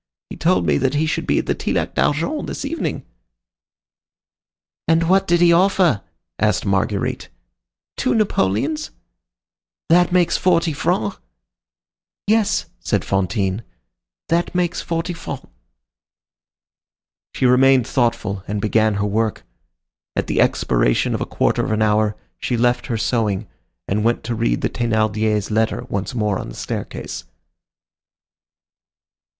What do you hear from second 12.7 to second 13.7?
said Fantine;